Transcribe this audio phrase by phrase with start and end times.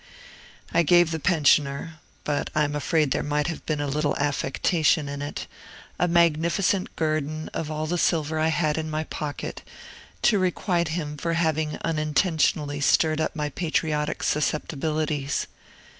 [0.73, 5.07] I gave the pensioner (but I am afraid there may have been a little affectation
[5.07, 5.45] in it)
[5.99, 9.61] a magnificent guerdon of all the silver I had in my pocket,
[10.23, 15.45] to requite him for having unintentionally stirred up my patriotic susceptibilities.